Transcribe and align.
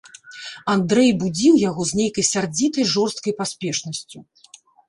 Андрэй 0.75 1.11
будзіў 1.25 1.59
яго 1.69 1.81
з 1.91 2.01
нейкай 2.01 2.25
сярдзітай 2.31 2.91
жорсткай 2.95 3.33
паспешнасцю. 3.43 4.19